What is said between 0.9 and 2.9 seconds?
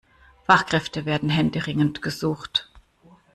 werden händeringend gesucht.